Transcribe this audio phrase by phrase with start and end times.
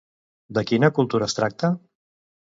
[0.57, 1.69] De quina cultura es tracta?